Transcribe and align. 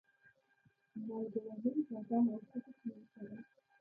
مالګه 1.05 1.39
وهلي 1.47 1.81
بادام 1.89 2.25
او 2.33 2.39
چپس 2.49 2.77
مې 2.85 2.93
وخوړل. 2.97 3.41